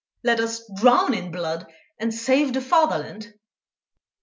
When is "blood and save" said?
1.29-2.53